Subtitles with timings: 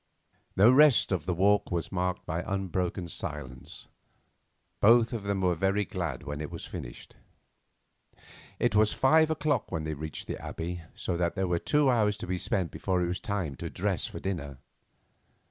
[0.55, 3.87] The rest of that walk was marked by unbroken silence.
[4.79, 7.13] Both of them were very glad when it was finished.
[8.57, 12.17] It was five o'clock when they reached the Abbey, so that there were two hours
[12.17, 14.57] to be spent before it was time to dress for dinner.